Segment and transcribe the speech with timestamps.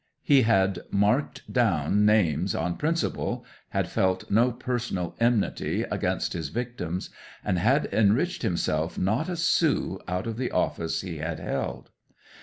[0.23, 7.11] He had marked down names on principle, had felt no personal enmity against his victims,
[7.45, 11.91] and had enriched himself not a sou out of the office he had held.